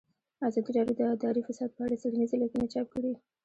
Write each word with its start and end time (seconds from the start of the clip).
ازادي 0.47 0.71
راډیو 0.77 0.97
د 0.99 1.01
اداري 1.15 1.41
فساد 1.47 1.69
په 1.75 1.81
اړه 1.85 1.95
څېړنیزې 2.01 2.35
لیکنې 2.43 2.67
چاپ 2.73 2.87
کړي. 2.93 3.13